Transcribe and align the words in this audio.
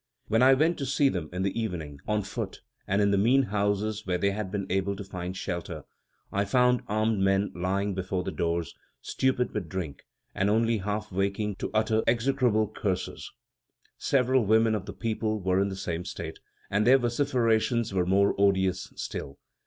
When 0.29 0.41
I 0.41 0.55
went 0.55 0.79
to 0.79 0.85
see 0.87 1.09
them 1.09 1.29
in 1.31 1.43
the 1.43 1.61
evening, 1.61 1.99
on 2.07 2.23
foot, 2.23 2.61
and 2.87 3.03
in 3.03 3.11
the 3.11 3.19
mean 3.19 3.43
houses 3.43 4.03
where 4.07 4.17
they 4.17 4.31
had 4.31 4.49
been 4.51 4.65
able 4.67 4.95
to 4.95 5.03
find 5.03 5.37
shelter, 5.37 5.83
I 6.33 6.43
found 6.43 6.81
armed 6.87 7.19
men 7.19 7.51
lying 7.53 7.93
before 7.93 8.23
the 8.23 8.31
doors, 8.31 8.73
stupid 9.03 9.53
with 9.53 9.69
drink, 9.69 10.07
and 10.33 10.49
only 10.49 10.79
half 10.79 11.11
waking 11.11 11.57
to 11.57 11.69
utter 11.71 12.01
execrable 12.07 12.67
curses. 12.67 13.31
Several 13.99 14.43
women 14.43 14.73
of 14.73 14.87
the 14.87 14.93
people 14.93 15.39
were 15.39 15.59
in 15.59 15.69
the 15.69 15.75
same 15.75 16.03
state, 16.03 16.39
and 16.71 16.87
their 16.87 16.97
vociferations 16.97 17.93
were 17.93 18.07
more 18.07 18.33
odious 18.39 18.91
still. 18.95 19.37